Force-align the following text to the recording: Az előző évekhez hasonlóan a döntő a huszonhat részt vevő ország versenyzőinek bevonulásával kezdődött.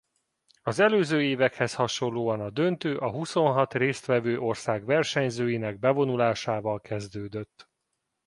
Az 0.63 0.79
előző 0.79 1.23
évekhez 1.23 1.73
hasonlóan 1.75 2.41
a 2.41 2.49
döntő 2.49 2.97
a 2.97 3.11
huszonhat 3.11 3.73
részt 3.73 4.05
vevő 4.05 4.37
ország 4.39 4.85
versenyzőinek 4.85 5.79
bevonulásával 5.79 6.79
kezdődött. 6.81 7.69